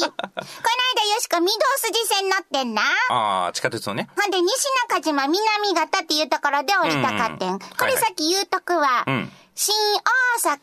[0.00, 2.82] この間よしこ御堂筋線乗ってんな。
[3.10, 4.08] ああ、地下鉄のね。
[4.16, 4.48] ほんで、西
[4.88, 7.52] 中島南型っていうところで降りたかってん。
[7.52, 9.04] うんこれさっき言うとくわ。
[9.06, 9.74] うん新
[10.44, 10.56] 大阪、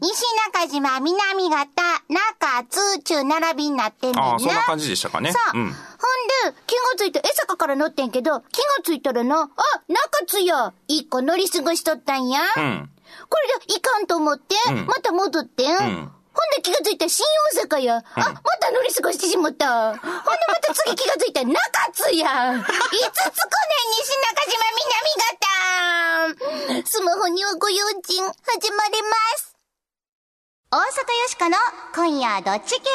[0.00, 1.68] 西中島、南型、
[2.08, 4.22] 中津中並びになってんねんな。
[4.24, 5.30] ああ、そんな感じでしたかね。
[5.30, 5.62] そう。
[5.62, 5.66] ん。
[5.66, 9.46] ほんで、気がついた、江坂から乗ってんけど、気がついたらな、あ、
[9.86, 12.40] 中津や、一個乗り過ごしとったんや。
[12.56, 12.90] うん。
[13.28, 15.76] これでいかんと思って、うんまた戻ってん。
[15.76, 17.26] んほんで気がついた新
[17.56, 17.96] 大阪や。
[17.96, 18.24] あ、ま
[18.60, 19.90] た乗り過ごしてしまった。
[19.90, 20.00] ほんで
[20.48, 21.58] また次気がついた中
[21.92, 22.54] 津や。
[22.54, 26.38] いつつくねん、西中島南
[26.78, 26.86] 型。
[26.86, 29.08] スマホにはご用心、始まりま
[29.38, 29.56] す。
[30.70, 30.86] 大阪よ
[31.28, 31.56] しかの
[31.96, 32.88] 今夜どっち系？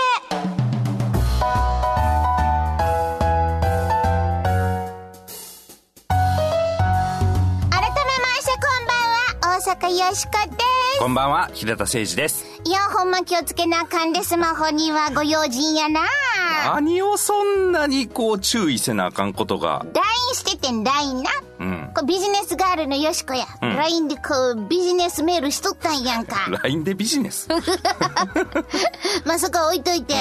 [7.70, 10.65] 改めましてこんばんは、大阪よしこです。
[10.98, 12.46] こんばんは、平田誠二です。
[12.64, 16.02] いや、ほんま気をつけなあかんで、スマホにはご用心やな。
[16.66, 21.32] 何をそんなにこう注意せなあかんことが？LINE しててん、LINE な。
[21.60, 21.92] うん。
[21.94, 23.46] こうビジネスガールのよしこや。
[23.46, 24.22] ん LINE でこ
[24.56, 26.38] う、ビジネスメールしとったんやんか。
[26.64, 27.50] LINE でビジネス？
[29.26, 30.14] まあ、そこは置いといて、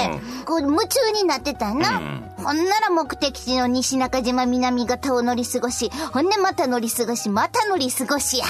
[0.44, 2.00] こう、夢中になってたんな。
[2.44, 8.44] ほんなら目的地の西中島南型を乗り過ごし、ほんでまた乗り過ごし、また乗り過ごしや。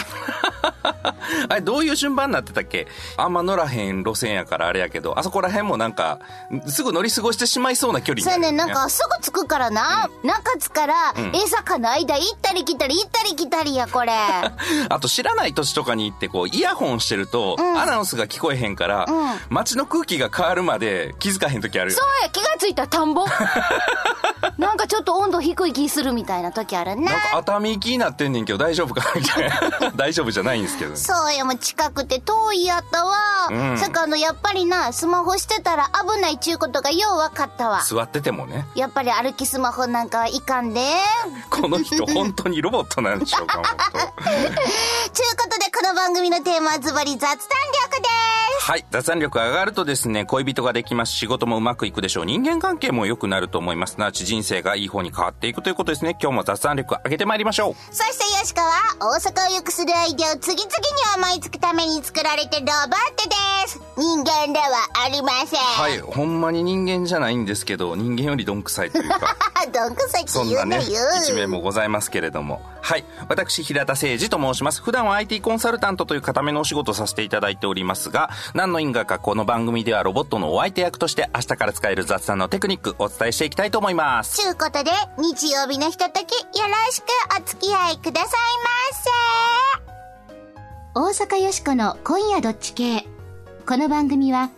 [1.49, 2.87] あれ、どういう順番になってたっけ？
[3.17, 6.19] あんま乗らへん路線やからあれやけど、あそこら辺もなんか、
[6.67, 10.09] すぐ乗り過ごしてしまいそうな距離にそうやね、なんかすぐ着くからな。
[10.23, 10.95] 中津から、
[11.33, 14.13] 江坂の間行ったり来たり行ったり来たりや、これ。
[14.89, 19.07] あと知らない土地とかに行ってこうイヤホンしてると、アナウンスが聞こえへんから、
[19.49, 23.25] 街の空気が変わるまで気づかへん時あるよそうや、気がついた田んぼ。
[24.59, 27.13] なんかちょっと温度低い気するみたいな時あるな。
[27.13, 29.01] なんか熱海行きになってんねんけど大丈夫か？
[29.15, 29.93] なみたいな。
[29.97, 33.15] 大丈夫じゃないんですけどねそうや、もう近くて遠いやったわ。
[33.51, 37.83] うんさかあの、やっぱりな、スマホしてたら危ないちゅうことがよう分かったわ。
[37.83, 40.81] 座っててもねやっぱり歩きスマホなんかはいかんで。
[41.51, 43.63] この人本当にロボットなんでしょうか
[45.13, 48.09] ちゅうことで、この番組のテーマはズバリ雑談力で
[48.61, 48.71] す。
[48.71, 48.87] はい。
[48.91, 51.13] 雑談力が上がるとですね、恋人ができます。
[51.13, 52.25] 仕事もうまくいくでしょう。
[52.25, 53.95] 人間関係も良くなると思います。
[53.95, 56.17] すなわち人生がいい方に変わっていくということですね。
[56.21, 57.95] 今日も雑談力上げてまいりましょう。
[57.95, 63.35] そしてよしこは、大阪を良くするアイデアを次々に思いつくために作られてるロボットで
[63.67, 63.81] す。
[63.97, 65.59] 人間ではありません。
[65.59, 65.99] はい。
[66.01, 69.35] ほんまに人間じゃないんですけど、人間よりどんくさいというか。
[69.55, 71.01] あ、 どんくさいってそん言うなね、のよ。
[71.23, 72.61] 一面もございますけれども。
[72.83, 73.07] はい。
[73.31, 74.83] 私、平田誠二と申します。
[74.83, 84.43] 普段は IT コンサルタントという固めのお仕事をさせていただいておりますが、何の因果かこの番組ではロボットのお相手役として明日から使える雑談のテクニックお伝えしていきたいと思います。
[84.43, 87.07] ちゅうことで、日曜日のひととき、よろしく
[87.41, 88.31] お付き合いください
[89.81, 89.94] ませ。
[90.97, 93.05] 大阪よしこの今夜どっち系。
[93.67, 94.51] この番組は、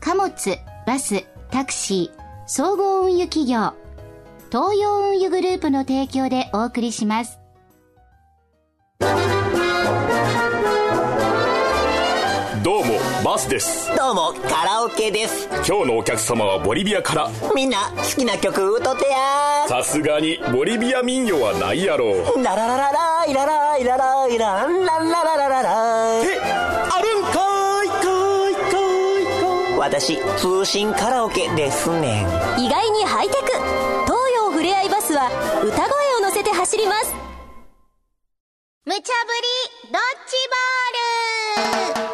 [0.00, 3.74] 貨物、バス、タクシー、総合運輸企業、
[4.50, 7.38] 東洋運輸グループの提供でお送りします。
[13.34, 13.96] うもバスです。
[13.96, 15.48] どうもカラオケです。
[15.66, 17.30] 今日のお客様はボリビアから。
[17.54, 28.78] みんな好きな曲歌ってやさすがにボリビア民謡はないやろララララライラライラライラランランラララララえあるんかいかいか
[29.20, 29.24] い
[29.70, 33.46] かい私通信カラオケですねん意外にハイテク
[34.04, 35.28] 東洋ふれあいバスは
[35.64, 37.14] 歌声を乗せて走ります
[38.86, 39.02] 無茶ぶ
[39.82, 40.36] り、ドッジ
[41.96, 42.13] ボール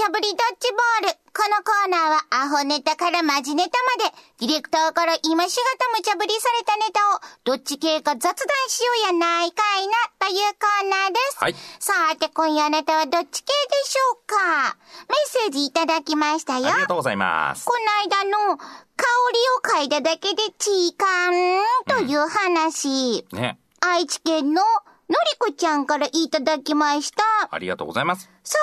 [0.00, 1.20] 茶ぶりドッジボール。
[1.36, 8.32] このコーナーは、アホネタからマジネタまで、ディレクターから今しがた無茶ぶりされたネタを、どっち系か雑談
[8.68, 11.36] しようやないかいな、というコーナーです。
[11.38, 16.68] はいさーて、今夜あなたはどっち系でしょうかメッセージいただきましたよ。
[16.68, 17.66] ありがとうございます。
[17.66, 17.74] こ
[18.08, 23.58] の間の、香りを嗅いだだけでチーカンという話、ね。
[23.80, 24.62] 愛知県の
[25.10, 27.24] のりこちゃんからいただきました。
[27.50, 28.30] ありがとうございます。
[28.42, 28.58] 触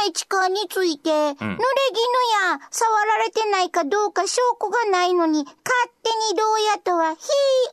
[0.00, 5.56] らない痴漢について、濡れ衣や触られてないかどうか証拠がないのに、勝
[6.02, 7.20] 手にどうやとは、ひー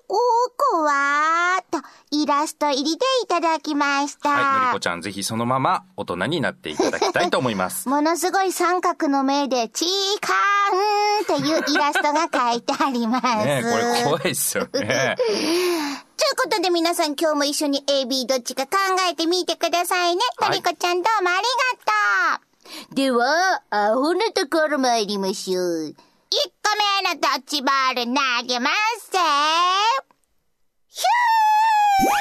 [0.09, 0.17] おー
[0.57, 4.29] こわーと、イラスト入りでいただきました。
[4.29, 4.59] はい。
[4.59, 7.87] のりこちゃん、ぜひそのまま大人になっていただきたいと思います。
[7.89, 9.87] ものすごい三角の目で、チー
[10.19, 13.25] カーンっていうイラストが書いてあります。
[13.45, 15.15] ねこれ怖いっすよね。
[16.17, 18.69] ということで皆さん今日も一緒に AB どっちか考
[19.09, 20.21] えてみてくださいね。
[20.37, 21.56] はいのりこちゃんどうもありがとう。
[22.93, 25.95] では、アホなところ参りましょう。
[26.67, 28.11] 個目のドッジボール投
[28.45, 28.69] げま
[28.99, 29.19] すぜ。
[30.89, 32.17] ヒュー。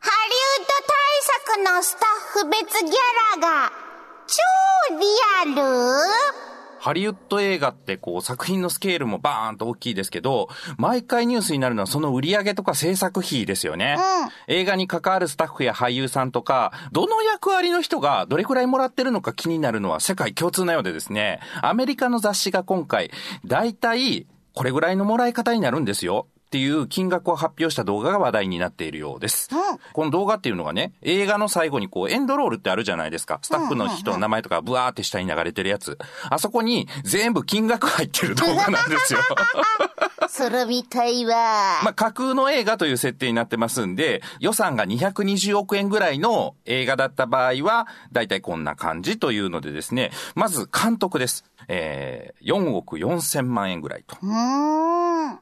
[0.00, 0.96] ハリウッド対
[1.44, 2.94] 策のスタッフ別ギャ
[3.40, 3.72] ラが
[4.26, 5.04] 超リ
[5.42, 5.54] ア
[6.42, 6.47] ル。
[6.78, 13.96] ハリウッド映画ってこう作品のスケールもバーンと大きいですけど、毎回ニュースになるのはその売り上げとか制作費ですよね。
[14.46, 23.10] 映画に関わるスタッフや俳優さんとか、どの役割の人がどれくらいもらってるのか気になるのは世界共通なようでですね、アメリカの雑誌が今回、
[23.44, 26.26] だいたいこれぐらいのもらい方になるんですよ。
[26.48, 29.50] っていう金額を発表した動画が話題になっているようです。
[29.92, 33.38] この動画っていうのがね、映画の最後にこうエンドロールってあるじゃないですか。
[33.42, 35.98] スタッフの人の名前とかブワーって下に流れてるやつ。
[36.30, 39.20] あそこに全部金額入ってる動画なんですよ。
[40.30, 41.34] それみたいわ。
[41.82, 51.44] まあ、架空の映画という設定になってますんで、予算が220億円ぐらいの映画だった場合は、だいたいこんな感じというのでですね、まず監督です。
[51.68, 54.16] えー、4億4千万円ぐらいと。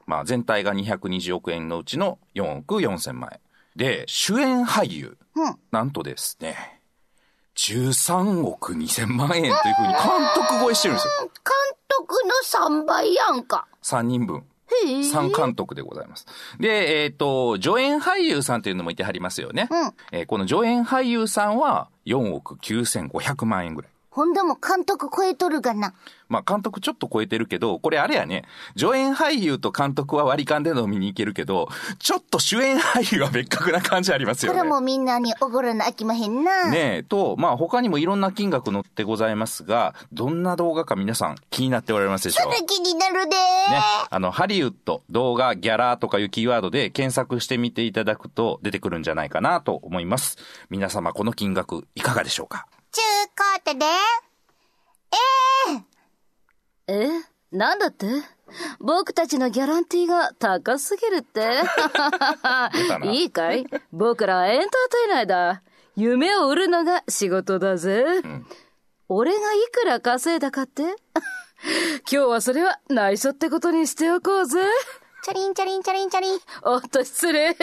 [0.05, 3.39] まあ、全体が220億円のうちの4億4千万円。
[3.75, 5.17] で、主演俳優。
[5.35, 6.81] うんなんとですね、
[7.55, 10.03] 13億2千万円というふうに監
[10.35, 11.11] 督超えしてるんですよ。
[11.19, 11.31] 監
[11.87, 12.15] 督
[12.71, 13.67] の3倍やんか。
[13.83, 14.37] 3人分。
[14.37, 14.41] へ
[14.85, 14.99] え。
[15.01, 16.25] 3監督でございます。
[16.59, 19.67] で、えっ、と、助演俳優さんというのもいてはりますよね。
[19.71, 23.91] うんえーこの助演俳優さんは4億9500万円ぐらい。
[24.17, 25.93] ほんでも監督超えとるがな。
[26.27, 31.69] まあ監督ちょっと超えてるけど、これあれやね、助演俳優と監督は割り勘で飲みに行けるけど、
[31.99, 34.57] ちょっと主演俳優は別格な感じありますよね。
[34.57, 36.71] これもみんなにおごらなあきまへんな。
[36.71, 42.53] ねえ、と、まあ他にもいろんな金額載ってございますが、どんな動画か皆さん気になっておられますでしょう？
[42.55, 43.37] それ気になるでね、
[44.09, 50.39] あの、ハリウッド、動画、ギャラとかいうキーワードで検索してみていただくと出てくるんじゃないかなと思います。
[50.71, 52.65] 皆様、この金額いかがでしょうか？
[52.91, 53.85] ちゅうことで、
[56.87, 57.09] え
[57.51, 58.05] なんだって？
[58.79, 61.63] 僕たちのギャランティーが高すぎるって
[63.11, 63.65] いいかい？
[63.91, 64.75] 僕らはエンターテ
[65.05, 65.61] イナーだ。
[65.95, 68.21] 夢を売るのが仕事だぜ。
[69.09, 70.83] 俺がいくら稼いだかって？
[70.83, 70.93] 今
[72.09, 74.61] 日はそれは内緒ってことにしておこうぜ。
[75.23, 76.39] チャリンチャリンチャリンチャリン。
[76.63, 77.53] おっと失礼。
[77.53, 77.57] 納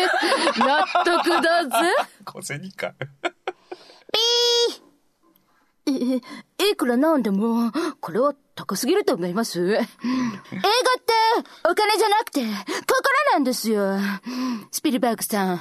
[1.04, 1.70] 得だぜ。
[2.24, 2.92] 小銭か。
[4.12, 4.83] ピー
[5.86, 6.20] え、
[6.70, 7.70] いくらなんでも、
[8.00, 9.60] これは高すぎると思います。
[9.60, 9.92] 映画って、
[11.68, 12.50] お金じゃなくて、心
[13.32, 13.98] なんですよ。
[14.70, 15.60] スピルバーグさん。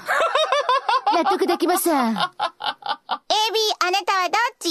[1.14, 1.94] 納得できません。
[1.96, 2.30] AB、あな
[4.06, 4.70] たはどっち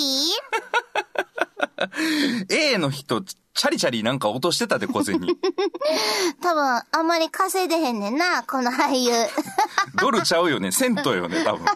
[2.49, 3.23] A の人、
[3.55, 5.21] チャリチャリなんか落としてたで、小銭。
[6.41, 9.13] 多分、あんまり稼いでへんねんな、この俳優。
[10.01, 10.73] ドルちゃうよね。
[10.73, 11.67] セントよね、多分。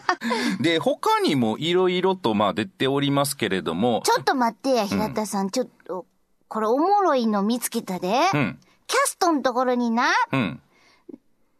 [0.59, 5.51] で、他にもいろいろと、まあ出ておりますけれども、ちょっと待ってや、平田さん。
[5.51, 6.05] ちょっと、
[6.47, 8.07] これおもろいの見つけたで。
[8.33, 10.61] うん、キャストのところにな、うん。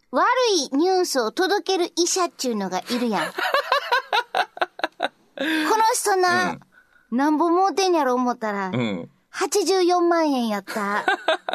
[0.10, 0.26] 悪
[0.72, 3.34] いニュースを届ける医者っちゅうのがいるやん。
[3.34, 3.44] こ
[5.40, 6.60] の人な、うん
[7.12, 9.10] なんぼもうてんやろ思ったら、うん。
[9.38, 11.06] 84万円やった。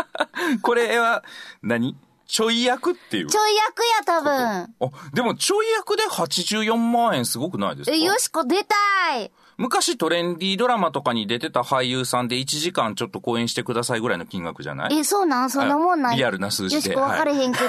[0.63, 1.25] これは
[1.63, 1.97] 何、
[2.27, 3.27] ちょい役っていう？
[3.27, 4.33] ちょい役や、多分。
[4.33, 4.69] あ、
[5.13, 7.97] でもちょい役で84万円すごくないですか？
[7.97, 8.75] え、よしこ出た
[9.19, 9.31] い。
[9.59, 14.97] 昔トレンディードラマとかに出てた俳優さんで1時間ちょっと公演してくださいぐらいの金額じゃない？
[14.99, 15.51] え、そうなん？
[15.51, 16.17] そんなもんない。
[16.17, 17.69] リアルな数字でよしこ分かれへんけど。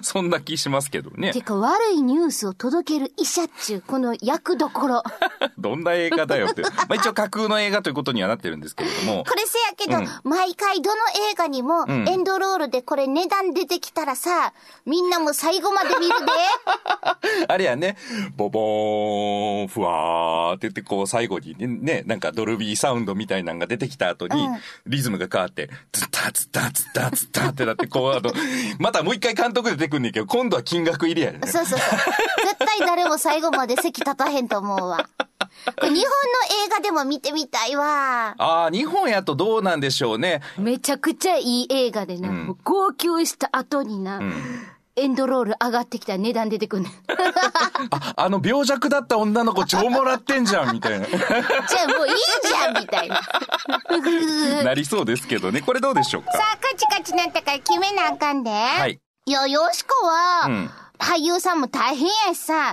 [0.02, 1.40] そんな気しますけどねて。
[1.42, 5.02] か、悪いニュースを届ける医者っちゅう、この役どころ。
[5.58, 6.62] どんな映画だよって。
[6.62, 9.24] まあ一応架空の映画ということにはなってるんですけれども。
[9.24, 10.96] これせやけど、うん毎回どの
[11.30, 14.52] 映画にも、んエンドロールでこれ値段出てきたらさ、
[14.84, 16.32] みんなも最後まで見るで。
[17.48, 17.96] あれやね、
[18.36, 24.56] ボボーン、ふわーって言って、こう最後にね、ねなんかドルビーサウンドみたいなのが出てきた後に、うん
[24.86, 28.32] リズムが変わって、ズッタズッタズッタズッタってなって、こう、あの、
[28.78, 31.40] またもう一回監督出てくんねんけど、今度は金額入りやね。
[31.46, 31.98] そうそうそう。
[32.44, 35.08] 絶対誰も最後まで席立たへんと思うわ。
[35.78, 36.00] これ日本の
[36.66, 38.34] 映画でも見てみたいわ。
[38.38, 40.40] ああ、日本やとどうなんでしょうね。
[40.58, 44.20] めちゃくちゃいい映画でな、う号泣した後にな、
[44.96, 46.92] エンドロール上がってきたら値段出てくんねん。
[47.90, 51.04] あ、あの病弱だった女の子超もらってんじゃん、みたいな。
[51.12, 53.20] じゃあもういいじゃんみたいな。
[54.64, 55.60] なりそうですけどね。
[55.60, 56.32] これどうでしょうか？
[56.32, 58.50] さあ、カチカチなったから決めなあかんで。
[58.50, 58.98] はい
[59.28, 62.72] いや、よしこは、うん俳優さんも大変やしさ、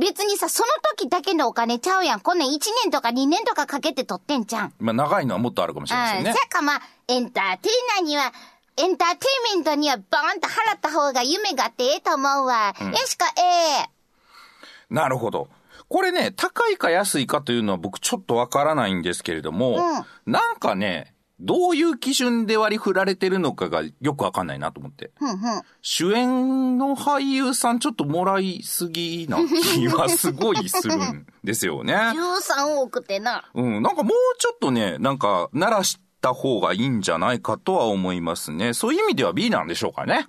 [0.00, 2.20] 別にさ、その時だけのお金ちゃうやん。
[2.20, 2.52] こんなん1
[2.84, 4.72] 年とか2年とかかけて取ってんじゃん。
[4.78, 6.36] まあ長いのはもっとあるかもしれませんねうん。
[6.36, 6.40] さ。
[6.48, 8.32] かまあ、エンターテイナーには、
[8.80, 12.74] エンターテイメントにはバーンと払った方が夢があってええと思うわ。
[12.80, 15.48] よしこ、ええなるほど。
[15.88, 19.78] これね、高いか安いかというのは僕ちょっとわからないんですけれども、
[20.24, 25.10] なんかね、どういう基準で割り振られてるのかがよくわかんないなと思って。
[25.18, 25.62] ふんふん。
[25.82, 29.38] 主演の俳優さんちょっともらいすぎな
[29.74, 31.94] 気はすごいするんですよね。
[31.94, 33.44] 13億ってな。
[33.54, 38.74] うん、なんかもうちょっとね、なんか、鳴らした方がいいんじゃないかとは思いますね。
[38.74, 40.28] そういう意味では B なんでしょうかね。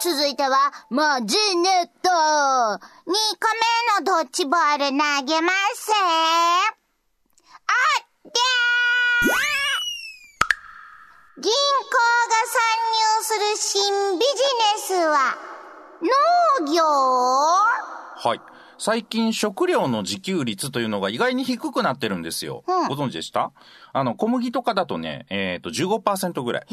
[0.00, 2.10] 続いては、マジネット。
[2.10, 3.12] 2個目
[4.00, 5.90] のドッジボール投げます。
[7.66, 8.32] あっでー
[11.40, 11.52] 銀行
[12.28, 14.28] が参入する新ビジネ
[14.78, 15.36] スは、
[16.02, 16.08] 農
[16.72, 16.82] 業？
[16.84, 18.40] はい。
[18.84, 22.64] 最近食料の自給率というのが意外に低くなってるんですよ。
[22.66, 23.50] うんご存知でした？
[23.94, 26.66] あの、小麦とかだとね、えっ、と、15%ぐらい。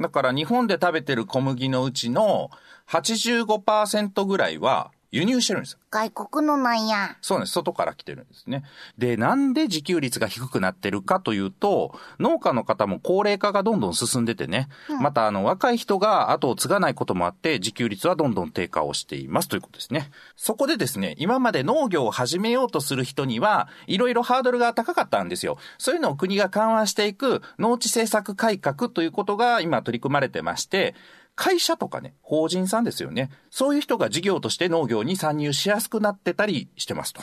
[0.00, 2.48] だから日本で食べてる小麦のうちの
[2.88, 5.78] 85%ぐらいは輸入してるんですよ。
[5.90, 7.16] 外国のなんや。
[7.22, 7.52] そうなんです。
[7.52, 8.64] 外から来てるんですね。
[8.98, 14.68] で、なんで自給率が低くなってるかというと、農家の方も高齢化がどんどん進んでてね、
[15.00, 20.10] またあの若い人が後を継がないこともあって、自給率はどんどん低下をしていますということですね。
[20.36, 25.56] そこでですね、今まで農業を始めようとする人には、いろいろハードルが高かったんですよ。
[25.78, 30.94] そういうのを国が緩和していく農地政策改革ということが今取り組まれてまして、
[31.38, 33.30] 会社とかね、法人さんですよね。
[33.48, 37.22] そういう人が事業として農業に参入しやすくなってたりしてますと。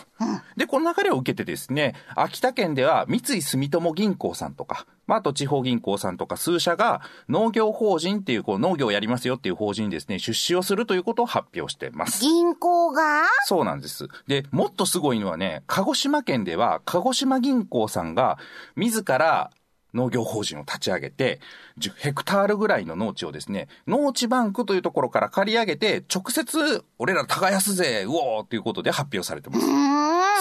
[0.55, 12.21] で、この流れを受けてですね、秋田県では三井住友銀行さんとか、まあ、あと地方銀行さんとか数社が農業法人っていうこう農業をやりますよっていう法人にですね、出資をするということを発表してます。
[12.21, 13.25] 銀行が？
[13.45, 14.07] そうなんです。
[14.27, 18.39] で、もっとすごいのはね、鹿児島県では、鹿児島銀行さんが、
[18.77, 19.51] 自ら
[19.95, 21.39] 農業法人を立ち上げて、
[21.79, 29.65] 10ヘクタールぐらいの農地をですね、農地バンクというところから借り上げて、直接、俺ら耕すぜ、うおーっていうことで発表されてます。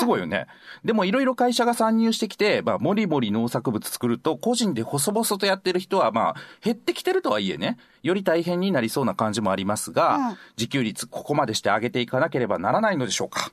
[0.01, 0.47] すごいよね。
[0.85, 13.53] でもいろいろ会社が参入してきて、まあ、もりもり農作物作ると、個人で細々とやってる人は、まあ、減ってきてるとはいえね、より大変になりそうな感じもありますが、うん自給率ここまでして上げていかなければならないのでしょうか。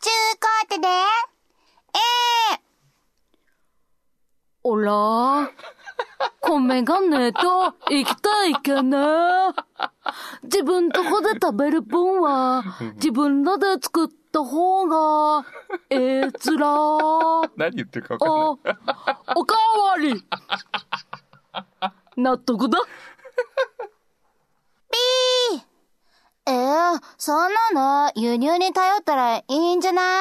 [0.00, 2.69] ちゅうことで、えー、
[4.62, 5.50] おら、
[6.40, 8.96] 米がねえと生きたいけね。
[10.42, 12.62] 自分とこで食べる分は、
[12.96, 15.46] 自分らで作った方が、
[15.88, 16.66] ええつら。
[17.56, 18.76] 何言ってるか分かんない。
[18.86, 20.24] あ、おかわり。
[22.16, 22.78] 納得だ。
[26.46, 30.14] えー、そんなの輸入に頼ったらいいんじゃない？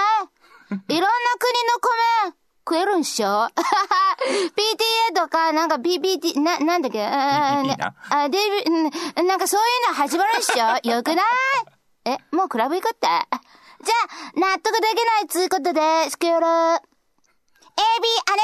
[0.73, 1.07] いろんな
[1.39, 1.51] 国
[2.27, 2.38] の米
[2.69, 3.47] 食えるんしょ
[5.09, 7.03] ?PTA とか、なんか PPT、な、なんだっけ？
[7.03, 7.63] あ
[8.11, 8.69] あ、で、う
[9.23, 10.77] んなんかそういうの始まるんしょ？
[10.87, 11.25] よくない？
[12.05, 13.07] え、もうクラブ行くって？
[13.07, 16.45] じゃあ、納得できないつうことで、スクール。
[16.45, 16.83] AB、あな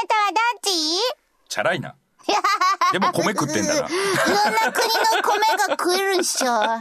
[0.08, 0.70] たはどっち？
[1.48, 1.94] チャラいな。
[2.92, 3.80] でも米食ってんだな。
[3.80, 3.90] いろん
[4.54, 6.78] な国の米が食えるんしょ？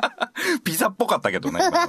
[0.63, 1.59] ピザっぽかったけどね。
[1.59, 1.81] いろんな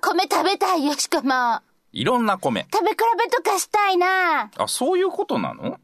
[0.00, 1.60] 米食べたいよ、しかも。
[1.92, 2.66] いろんな米。
[2.72, 4.50] 食べ比べとかしたいな。
[4.56, 5.78] あ、そういうことなの？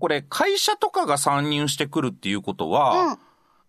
[0.00, 3.18] これ、会社とかが参入してくるっていうことは、うん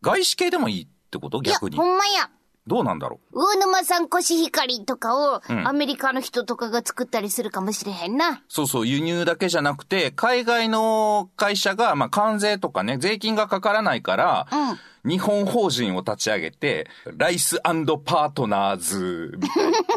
[0.01, 1.41] 外資系でもいいってこと？
[1.41, 1.83] いや、逆にほ。
[1.83, 2.29] んまや。
[2.67, 8.31] どうなんだろ魚沼産コシヒカリとかを、うんアメリカの人とかが作ったりするかもしれへんな。
[8.31, 8.37] う。
[8.47, 19.37] そうそう、輸入だけじゃなくて、海外の会社が、まあ、関税とかね、税金がかからないから、うん日本法人を立ち上げて、ライスパートナーズ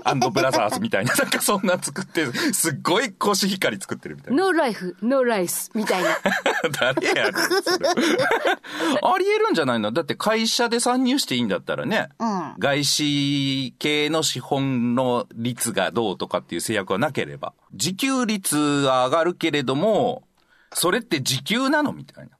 [0.04, 4.44] アンドブラザーズみたいな、 なんかそんな作って、すっごいコシヒカリ作ってるみたいな。
[4.44, 6.10] ノーライフ、ノーライス、みたいな。
[6.80, 7.88] 誰やねん、それ
[9.02, 9.92] ありえるんじゃないの？
[9.92, 20.24] だって会社で参入していいんだったらね、うん外資系の資本の率がどうとかっていう制約はなければ、自給率は上がるけれども、
[20.72, 21.92] それって時給なの？
[21.92, 22.37] みたいな。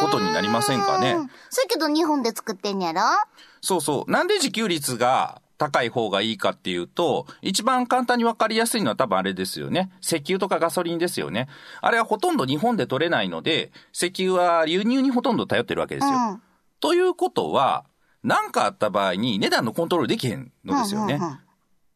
[0.00, 1.14] ことになりませんかね
[1.50, 3.00] そうやけど日本で作ってんやろ？
[3.60, 4.10] そうそう。
[4.10, 9.92] なんで自給率が高い方がいいかっていうと、一番簡単にわかりやすいのは多分あれですよね。
[10.02, 11.48] 石油とかガソリンですよね。
[11.80, 16.12] あれはほとんど日本で取れないので、石油は輸入にほとんど頼ってるわけですよ。
[16.12, 16.42] うん
[16.80, 17.84] ということは、
[18.24, 21.20] 何かあった場合に値段のコントロールできへんのですよね。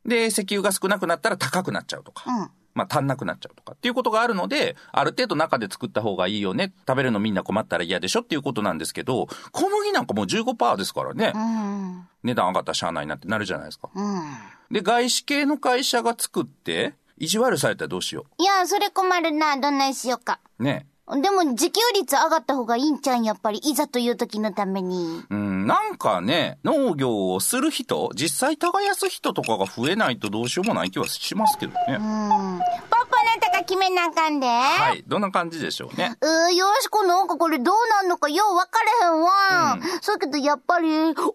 [0.04, 2.22] で、石油が少なくなったら高くなっちゃうとか。
[2.30, 6.72] うんまあ足んなくなっちゃうとかっていうことがあるので、ある程度中で作った方がいいよね。
[6.86, 11.32] 食べるのみんな困ったら嫌でしょっていうことなんですけど、小麦なんかもう15%ですからね。
[11.34, 12.08] うん。
[12.22, 13.88] 値段上がったらしゃあないなってなるじゃないですか。
[13.94, 14.22] うん。
[14.70, 19.56] で、外資系の会社が作って、意地悪されたらどうしよいや、それ困るな。
[19.56, 20.38] どんなんしようか。
[20.58, 20.62] う。
[20.62, 20.86] ね。
[21.08, 23.58] でも自給率上がった方がいいんちゃうんやっぱり。
[23.58, 25.22] いざという時のために。
[25.30, 31.78] うん、なんかね、農業をする人、実際耕す人とかが増えないとどうしようもない気はしますけどね。
[31.90, 31.98] うん。
[31.98, 34.48] ポッポあなたが決めなあかんで。
[34.48, 35.04] はい。
[35.06, 36.16] どんな感じでしょうね。
[36.20, 39.78] うー、よしこなんかこれどうなんのかよう分からへんわ。
[40.00, 40.88] そうやけどやっぱり、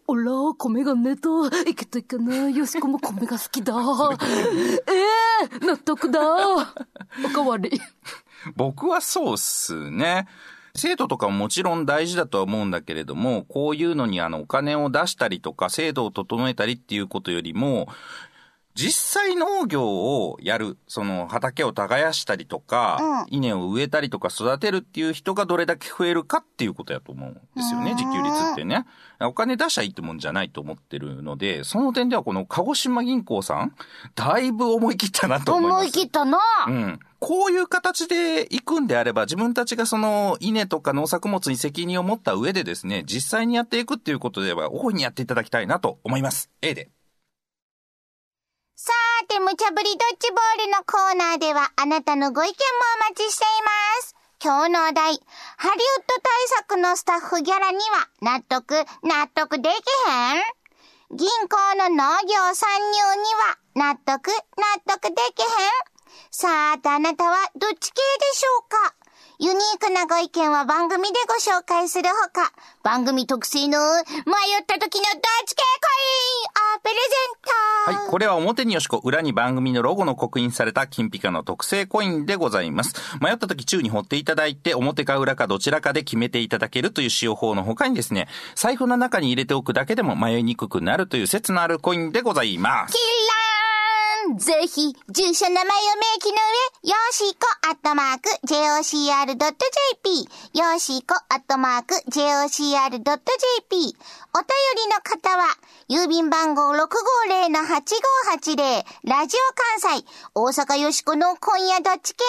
[0.05, 1.29] おら、米が寝た。
[1.65, 2.49] いけたいかな。
[2.49, 3.73] よしこも米が好きだ。
[3.73, 6.19] ええ納得だ。
[6.19, 7.79] おかわり。
[8.55, 10.27] 僕はそうっすね。
[10.75, 17.87] 生徒とかももちろん大事だとは思うんだけれども、こういうのにあのお金を出したりとか制度を整えたりっていうことよりも、
[18.73, 28.85] 実際農業をやる、その畑を耕したりとか、稲を植えたりとか育てるっていう人がどれだけ増えるかっていうことやと思うんですよね、自給率ってね。
[29.19, 33.75] お金出しゃいいってもんじゃないと思ってるので、その点ではこの鹿児島銀行さん、
[34.15, 35.81] だいぶ思い切ったなと思います。
[35.81, 36.39] 思い切ったな。
[36.67, 36.99] うん。
[37.19, 46.49] こういう形で行くんであれば、自分たちがその稲とか農作物に責任を持った上でですね、実際にやっていくっていうことでは、大いにやっていただきたいなと思います。
[46.61, 46.89] A で。
[49.31, 52.55] て、無茶ぶりドッジボールのコーナーでは、あなたのご意見も
[53.07, 53.71] お待ちしていま
[54.03, 54.15] す。
[54.43, 58.73] 今日のお題、ハリウッド対策のスタッフギャラには納得、
[59.03, 59.73] 納得でき
[60.09, 61.15] へん？
[61.15, 65.47] 銀行の農業参入には納得、納得できへん？
[66.29, 68.95] さあ、あなたはどっち系でしょうか？
[69.43, 74.05] ユニークなご意見は番組でご紹介するほか、番組特製の迷っ
[74.67, 78.11] た時のどっち系コインをプレゼントはい。
[78.11, 82.93] これは表によしこ、裏に番組のロゴの刻印された金ピカの特製コインでございます。
[83.19, 92.93] 迷った時宙に掘っていただいて、表か裏かどちらかで決めていただけるという使用法の他にですね、財布の中に入れておくだけでも迷いにくくなるという説のあるコインでございます。
[92.93, 93.30] キラ
[94.37, 95.71] ぜひ、住所名前を明
[96.19, 96.35] 記の
[96.83, 103.07] 上、よしーこアットマーク jocr.jp、よーしーこアットマーク jocr.jp、お便
[103.81, 103.95] り
[104.89, 105.57] の方は、
[105.89, 109.39] 郵便番号650-8580、ラジオ
[109.81, 110.05] 関西、
[110.35, 112.23] 大阪よしこの今夜どっち系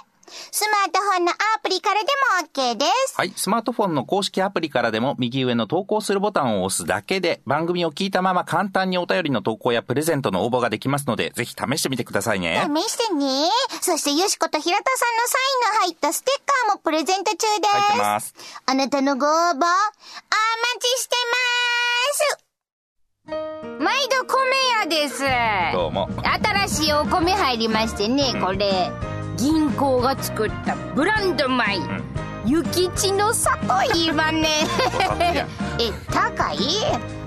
[0.00, 2.06] で、スマートフォンのアプリからで
[2.42, 3.14] も OK です。
[3.16, 3.32] はい。
[3.36, 12.62] スマートフォンの公式アプリからでも右上の投稿するボタンを押すだけで番組を聞いたまま簡単にお便りの投稿やプレゼントの応募ができますので、ぜひ試してみてくださいね。
[12.62, 13.48] 試してね。
[13.80, 17.74] そして、よしこと平田さんのサインの入ったステッカーもプレゼント中です。
[17.74, 18.34] 入ってます。
[18.66, 19.66] あなたのご応募、お待
[20.80, 21.16] ちして
[22.30, 22.46] ます。
[23.80, 24.36] 毎度米
[24.80, 25.24] 屋です。
[25.72, 26.08] どうも。
[26.68, 28.90] 新しいお米入りましてね、これ、
[29.36, 31.78] 銀行が作ったブランド米、
[32.44, 33.58] ゆきちの里
[33.94, 34.48] 言いまね。
[35.78, 36.58] え、高い？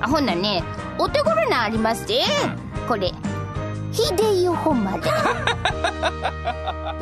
[0.02, 0.64] あ、ほんなね、
[0.98, 2.22] お手頃なありますで、
[2.88, 3.14] これ、
[3.92, 5.10] ひでよほまで。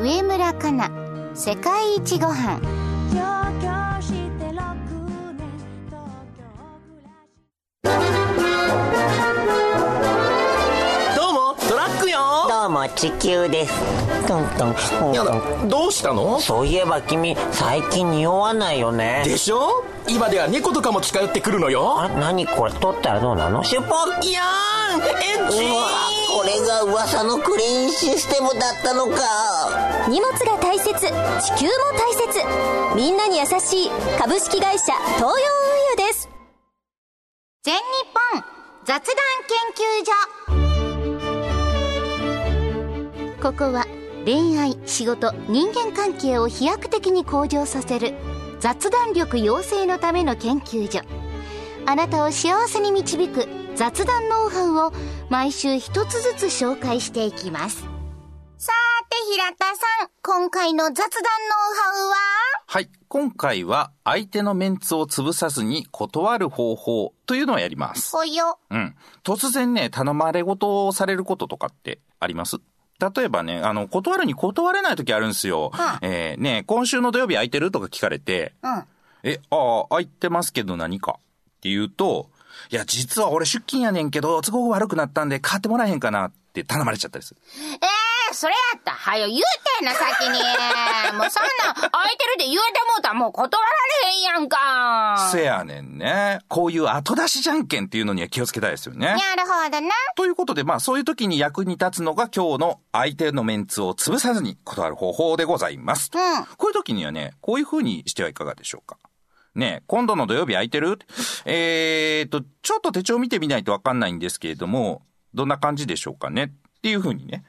[0.00, 0.90] 上村かな、
[1.34, 2.60] 世界一ご飯。
[3.14, 3.47] ど
[12.88, 13.74] 地球です。
[14.26, 14.66] トント
[15.10, 16.40] ンやだどうしたの？
[16.40, 19.22] そういえば君最近匂わないよね。
[19.24, 19.84] でしょ？
[20.08, 22.00] 今では猫とかも近寄ってくるのよ。
[22.00, 23.62] あれ何これ取ったらどうなの？
[23.64, 25.02] シュポッいやーん
[25.44, 25.70] エンジン！
[25.70, 25.88] うわ
[26.40, 30.08] これが噂のクリーンシステムだったのか。
[30.08, 31.12] 荷物が大切地球も
[31.98, 32.38] 大切。
[32.96, 35.32] みんなに優しい株式会社東洋運
[36.04, 36.28] 輸です。
[37.62, 37.80] 全日
[38.34, 38.44] 本
[38.84, 39.14] 雑談
[39.46, 40.57] 研究所
[43.40, 43.86] ここは
[44.24, 48.14] 恋愛仕事人間関係を飛躍的に向上させる
[48.60, 51.00] 雑談力養成のための研究所
[51.86, 54.92] あなたを幸せに導く雑談ノウハウを
[55.30, 57.84] 毎週一つずつ紹介していきます
[58.58, 59.72] さーて平田さ
[60.04, 62.16] ん今回の雑談ノウハウは？
[62.66, 62.90] はい。
[63.08, 68.14] 今回は相手のメンツを潰さずに断る方法というのをやります。
[68.14, 68.94] ほようん。
[69.24, 72.58] 突然ね、頼まれ事をされることとかってあります？
[73.00, 75.70] 例えばね、あの、断るに断れない時あるんですよ。
[75.72, 78.84] はえーね、今週の土曜日空いてるとか聞かれて、うん
[79.24, 82.30] え、ああ、空いてますけど何かって言うと、
[82.70, 87.40] いや、実は俺出勤やねんけど、都合悪くなったんで買ってもらえへんかなって頼まれちゃったりする。
[87.82, 87.86] え
[88.30, 89.40] えそれやったら、はよ言う
[89.78, 90.38] てんな、先に。
[91.16, 95.30] もうそんなん、空いてるで言うてもうたらもう断られへんやんか。
[95.32, 96.40] せやねんね。
[96.48, 99.06] こういう後出しじゃんけんっていうのには気をつけたいですよね。
[99.06, 99.90] なるほどな。
[100.16, 106.10] ということで、まあそういう時に役に立つのが今日の相手のメンツを潰さずに断る方法でございます。
[106.14, 108.98] うんこういう時にはね、こういう風にしてはいかがでしょうか。
[109.54, 110.98] ねえ今度の土曜日空いてる？
[111.44, 115.02] えーと、ちょっと手帳見てみないとわかんないんですけれども、
[115.34, 116.44] どんな感じでしょうかね？
[116.44, 116.50] っ
[116.82, 117.44] ていう風にね。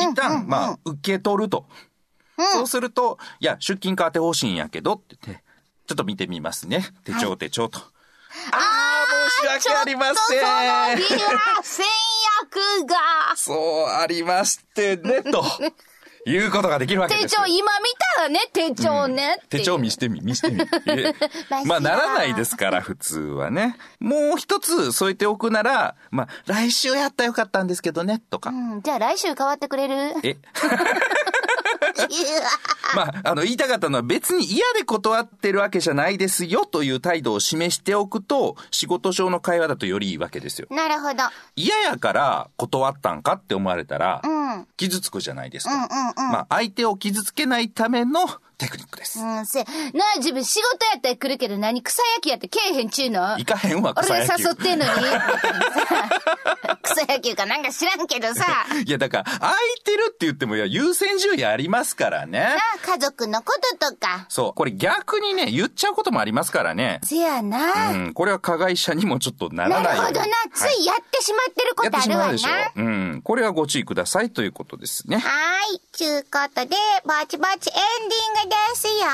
[0.00, 1.66] 一旦、まあ、受け取ると。
[2.54, 5.44] そうすると、いや、出勤変わってほしいんやけどって言って、
[5.92, 6.86] ちょっと見てみますね。
[7.04, 7.78] 手帳手帳と。
[7.78, 10.14] ああー、申し訳ありません。
[10.16, 11.86] ちょっとその日は戦
[12.80, 12.96] 略が。
[13.36, 15.44] そうありましてね、 と。
[16.24, 17.42] いうことができるわけですよ。
[17.44, 19.48] 手帳、今見たらね、手帳ねう。
[19.48, 20.62] 手帳見してみ、見してみ。
[20.86, 21.12] え
[21.66, 23.76] まあ、ならないですから、普通はね。
[23.98, 28.50] もう一つ添えておくなら、まあ、来週やったらよかったんですけどね、とか。
[28.50, 30.14] うんじゃあ来週変わってくれる？
[30.22, 30.36] え
[32.94, 40.66] まあ、あの、言いたかったのは別に嫌で断ってるわけじゃないですよという態度を示しておくと、仕事上の会話だとよりいいわけですよ。
[40.70, 41.22] なるほど。
[41.56, 44.68] 嫌やから断ったんかって思われたら、うん。
[44.76, 45.74] 傷つくじゃないですか。
[45.74, 48.20] うんうんうんまあ、相手を傷つけないための
[48.62, 49.18] テクニックです。
[49.20, 49.70] うん、せ、な
[50.14, 53.32] あ、自分仕事やったら来るけど何草野球やってけえへんちゅうの？
[53.38, 54.42] 行かへんわ、草野球。
[54.44, 54.90] 誘ってんのに。
[56.82, 58.66] 草野球かなんか知らんけどさ。
[58.86, 62.40] いや、だから、空いてるって言っても、いや、優先順位ありますからね。
[62.40, 64.26] な家族のこととか。
[64.28, 64.54] そう。
[64.54, 67.00] これ逆にね、言っちゃうこともありますからね。
[67.04, 67.90] せやな。
[67.90, 68.12] うん。
[68.14, 70.14] これは加害者にもちょっとならなないように。
[70.14, 70.36] るほどな。
[70.54, 72.38] つはいいやってしまってるこやってとあるわな。
[72.38, 72.82] しまうでしょ。
[72.82, 73.22] うん。
[73.22, 75.18] これはご注意くださいということですね。
[75.18, 75.80] はーい。
[75.92, 78.92] ちゅうことで、ぼちぼちエンディングですよ。
[78.96, 79.06] 今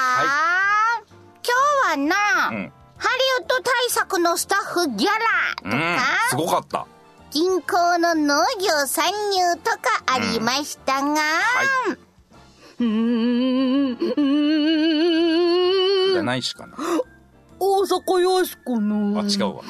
[1.85, 5.14] 日はな、うんハリウッド対策のスタッフギャラ
[5.57, 5.98] とか、うん。
[6.31, 6.85] すごかった。
[7.31, 11.20] 銀行の農業参入とかありましたが、
[12.81, 16.77] うーん、うーんじゃないしかな。
[17.61, 19.21] 大阪よしこの。
[19.21, 19.62] あ、違うわ。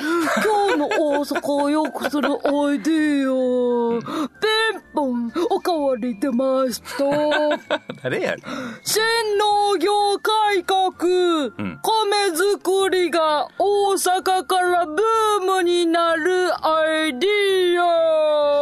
[0.44, 4.00] 今日の大阪を良くするアイディア。
[4.00, 7.04] ピンポン、おかわり出ました。
[8.02, 8.42] 誰やねん
[8.82, 9.02] 新
[9.38, 10.88] 農業改革、
[11.46, 17.86] ん米作りが大阪からブームになるアイディア。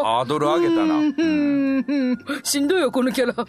[0.05, 0.95] ハードル上げたな。
[0.95, 3.35] うんしんどいよ、このキャラ。
[3.37, 3.47] 今の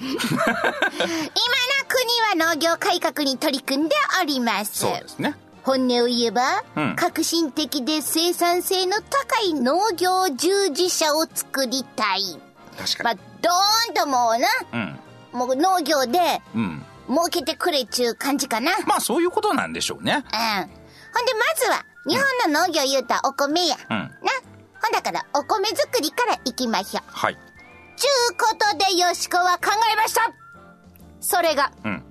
[1.88, 4.80] 国は農業改革に取り組んでおります。
[4.80, 5.36] そうですね。
[5.68, 12.22] 本音を言えば、うん革新的で生産性の高い農業従事者を作りたい。
[12.78, 13.20] まあ、確かに。
[13.42, 14.48] ドーンともうな、
[15.34, 15.38] うん。
[15.38, 16.86] もう農業でうん。
[17.10, 18.78] 儲けてくれっちゅう感じかな。
[18.78, 18.86] うん。
[18.88, 20.14] まあ、そういうことなんでしょうね。
[20.14, 23.76] ほんで、まずは、日本の農業言うたらお米や。
[23.90, 23.98] うん。
[23.98, 24.10] な。
[24.82, 27.04] ほんだから、お米作りから行きましょう。
[27.08, 27.38] はい。
[27.98, 30.32] ちゅうことで、よしこは考えました
[31.20, 32.04] それが、うん。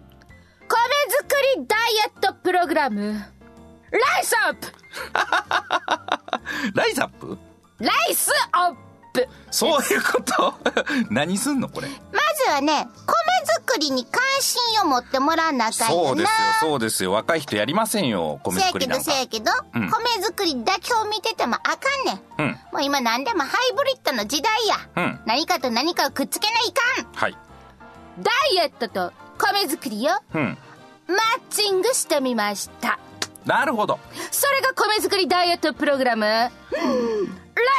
[0.68, 0.76] 米
[1.18, 3.35] 作りダイエットプログラム。
[3.98, 4.72] ライスアップ
[6.74, 7.38] ライザップ？
[7.78, 8.74] ライスアッ
[9.12, 10.54] プそういうこと？
[11.10, 11.88] 何すんのこれ？
[12.12, 15.88] まずはね、米作りに関心を持ってもらわなあかん。
[15.88, 17.12] そうですよ、そうですよ。
[17.12, 19.04] 若い人やりませんよ、米せやけど作りなんか。
[19.04, 22.20] せやけど、うん米作りだけを見ててもあかんねん。
[22.38, 22.58] うん。
[22.72, 24.76] もう今何でもハイブリッドの時代や。
[24.96, 27.14] うん何かと何かをくっつけないかん。
[27.14, 27.36] はい。
[28.20, 30.58] ダイエットと米作りをうん。
[31.08, 31.18] マッ
[31.50, 32.98] チングしてみました。
[33.46, 33.98] なるほど。
[34.30, 36.24] それが米作りダイエットプログラム。
[36.24, 36.50] ライ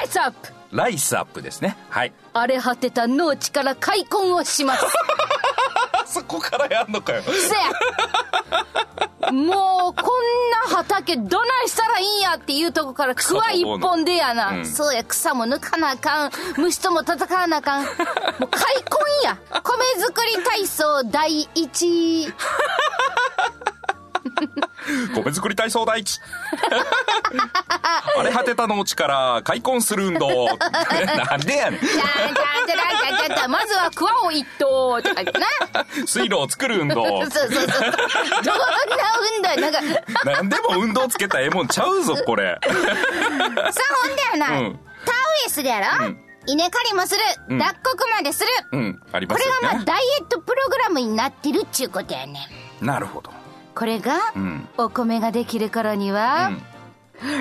[0.08, 1.77] スアップライスアップですね。
[1.89, 2.13] はい。
[2.34, 4.86] 荒れ果てた農地から開墾をします。
[5.93, 7.21] あ そこからやんのかよ。
[7.23, 17.95] せやもうこんな畑どないしたらいいんやっていうとこからクワ一本でやな、うんそうや草も抜かなあかん虫とも戦わなあかんもう
[18.47, 22.34] 開墾や米作り体操第一
[25.16, 26.20] 米作り体操第一。
[28.16, 30.48] 荒れ果てた農地から開墾する運動。
[30.58, 31.80] なんでやねん。
[31.82, 37.06] じゃんじゃんじゃんじゃんじゃんまずはクワを一頭とか言ってな水路を作る運動。
[37.06, 38.66] そうそうそうどんな
[39.36, 39.82] 運動やなんか
[40.26, 42.60] なんでも運動つけたらええもんちゃうぞ、これ。
[42.63, 44.60] さあ、ほんだよな。
[44.60, 48.50] うん田植えするやろ、うん稲刈りもする、うん脱穀までする。
[48.72, 49.68] うん、ありまこれすよね。
[49.68, 52.40] がまあダイエットプログラムになってるっちゅうことやね
[52.82, 52.86] ん。
[52.86, 53.32] なるほど。
[53.78, 54.68] これが、うん。
[54.80, 56.50] お米ができる頃には、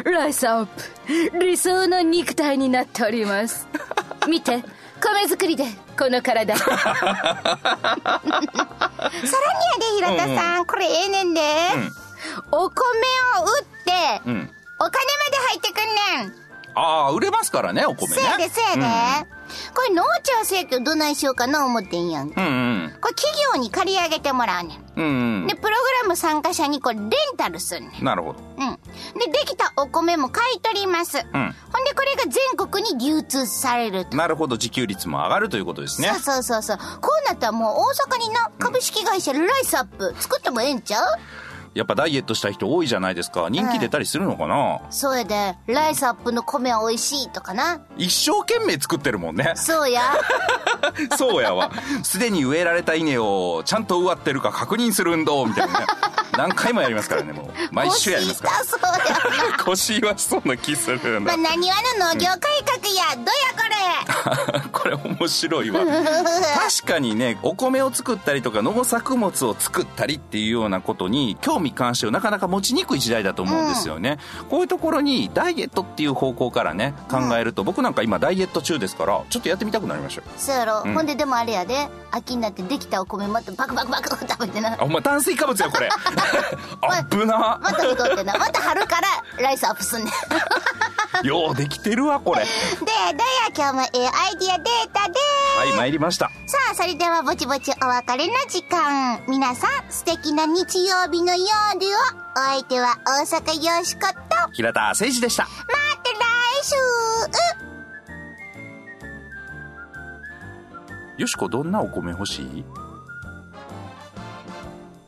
[0.05, 1.38] ライスアップ。
[1.38, 3.66] 理想の肉体になっております。
[4.29, 4.62] 見て。
[5.01, 5.64] 米作りで。
[5.99, 6.55] この体。
[6.61, 7.01] さらにや
[9.81, 11.40] で、平田さん、これええねんで、
[12.51, 14.51] お米を売って、うん。
[14.79, 15.87] お金まで入ってくん
[16.20, 16.45] ねん。
[16.78, 18.14] ああ、売れますからね、お米ね。
[18.16, 19.26] せやで、せやで。
[19.74, 22.28] これ農地はせやけどどないしようかな思ってんやん。
[22.28, 22.86] こうんうん。
[22.88, 23.22] れ企
[23.54, 24.84] 業に借り上げてもらうねん。
[24.96, 25.54] うんうんで、。
[25.54, 27.08] プログラム参加者にこれレン
[27.38, 28.04] タルすんねん。
[28.04, 28.40] なるほど。
[28.58, 28.78] うん。
[29.18, 31.18] で、できたお米も買い取ります。
[31.18, 31.54] んほんで、
[31.94, 34.14] これが全国に流通されると。
[34.16, 36.20] なるほど、自給率も上がるということですねそう。
[36.20, 36.76] そうそうそう。
[37.00, 41.04] こうなったらもう大阪にな、株式会社ライスアップ作ってもええんちゃう？
[41.76, 43.48] やっぱダイエットした人多いじゃないですか。
[43.50, 47.82] 人気出たりするのかな、そうやで、ライスアップの米は美味しいとかな。
[47.98, 49.52] 一生懸命作ってるもんね。
[49.56, 50.00] そうや。
[51.18, 51.70] そうやわ。
[52.02, 55.86] すでに植えられた稲をちゃんと植わってるか確認する運動みたいなね。
[56.36, 57.50] 何回もやりますからね、もう。
[57.72, 58.56] 毎週やりますから。
[58.56, 59.64] 腰痛そうやな。
[59.64, 61.36] 腰はしそうな気するなまあ、。
[61.36, 63.76] 何話の農業改革や、どやこれ。
[64.72, 65.80] これ面白いわ。
[65.84, 74.18] 確かにね、お米を作ったりとか農作物を作ったりっていうようなことに興味関心をなかなか持ちにくい時代だと思うんですよね。
[74.50, 80.26] こういうところにダイエットっていう方向からね、考えると、僕なんか今ダイエット中ですから、ちょっとやってみたくなりましたよ。
[80.37, 85.88] そうやろ、うんほんででもあれやで秋になってできたお米またバクバクバク食べてなあ、 お前炭水化物よ、これ。
[85.88, 87.59] あっぶな。
[87.62, 90.11] また太ってなまた春からライスアップすんね
[91.22, 92.42] ん ようできてるわ、これ。
[92.42, 93.16] でどや
[93.55, 95.14] 今日もええアイディアデータで
[95.56, 96.30] はい、参りました。
[96.46, 99.22] さあそれではぼちぼちお別れの時間。
[99.26, 101.48] 皆さん素敵な日曜日の夜を
[102.36, 104.14] お相手は大阪よしこと。
[104.48, 105.44] ま平田誠二でした。
[105.44, 105.52] た来
[106.64, 106.74] 週。
[111.16, 112.62] よしこ、どんなお米欲しい？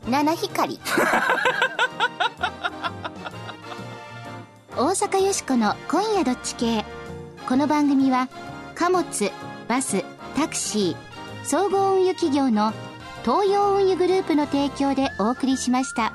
[0.09, 0.79] 七光
[4.75, 6.83] 大阪よしこの今夜どっち系。
[7.47, 8.27] この番組は
[8.73, 9.31] 貨物
[9.67, 10.03] バス
[10.39, 10.95] タクシー
[11.43, 12.71] 総合運輸企業の
[13.23, 16.13] 東洋運輸グループの提供でお送りしました。